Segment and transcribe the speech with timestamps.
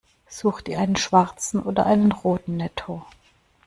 [0.27, 3.05] Sucht ihr einen schwarzen oder einen roten Netto?